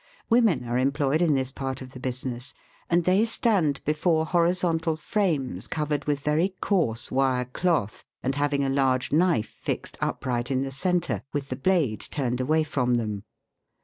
Women 0.31 0.63
are 0.67 0.79
employed 0.79 1.21
in 1.21 1.35
this 1.35 1.51
part 1.51 1.79
of 1.79 1.91
the 1.91 1.99
bu 1.99 2.09
siness, 2.09 2.55
and 2.89 3.03
they 3.03 3.23
stand 3.23 3.83
before 3.85 4.25
horizontal 4.25 4.95
frames 4.95 5.67
covered 5.67 6.05
with 6.05 6.21
very 6.21 6.55
coarse 6.59 7.11
wire 7.11 7.45
cloth, 7.45 8.03
and 8.23 8.33
having 8.33 8.63
a 8.63 8.69
large 8.69 9.11
knife 9.11 9.49
fixed 9.61 9.99
upright 10.01 10.49
in 10.49 10.63
the 10.63 10.71
centre, 10.71 11.21
with 11.33 11.49
the 11.49 11.55
blade 11.55 11.99
turned 12.09 12.41
away 12.41 12.63
from 12.63 12.95
them. 12.95 13.25